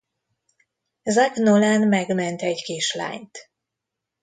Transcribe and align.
Zach 1.03 1.37
Nolan 1.39 1.87
megment 1.87 2.41
egy 2.41 2.61
kis 2.63 2.93
lányt. 2.93 3.51